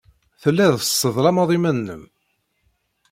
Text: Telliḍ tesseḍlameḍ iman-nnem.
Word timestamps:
Telliḍ 0.41 0.73
tesseḍlameḍ 0.77 1.49
iman-nnem. 1.57 2.03